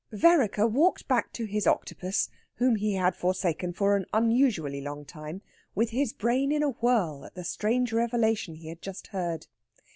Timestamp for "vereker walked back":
0.11-1.31